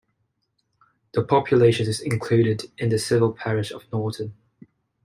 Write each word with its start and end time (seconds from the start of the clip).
The 1.11 1.21
population 1.23 1.85
is 1.87 1.99
included 2.01 2.71
in 2.79 2.89
the 2.89 2.97
civil 2.97 3.33
parish 3.33 3.69
of 3.69 3.83
Norton. 3.93 4.33